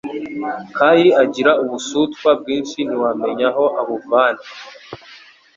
[0.77, 4.43] Kayi agira ubusutwa bwinshi ntiwamenya aho abuvana